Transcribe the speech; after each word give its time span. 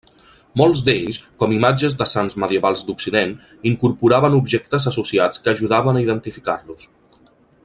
Molts 0.59 0.79
d'ells, 0.85 1.19
com 1.43 1.53
imatges 1.57 1.97
de 1.99 2.07
sants 2.13 2.37
medievals 2.45 2.83
d'occident, 2.87 3.37
incorporaven 3.75 4.41
objectes 4.41 4.91
associats 4.93 5.45
que 5.45 5.57
ajudaven 5.57 6.01
a 6.01 6.07
identificar-los. 6.09 6.93